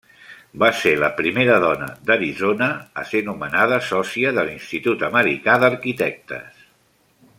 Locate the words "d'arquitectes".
5.65-6.67